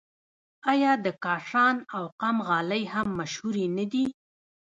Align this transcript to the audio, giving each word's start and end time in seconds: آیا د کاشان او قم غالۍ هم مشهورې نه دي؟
آیا 0.71 0.91
د 1.05 1.07
کاشان 1.23 1.75
او 1.95 2.03
قم 2.21 2.37
غالۍ 2.47 2.83
هم 2.93 3.07
مشهورې 3.19 3.65
نه 3.77 3.85
دي؟ 3.91 4.05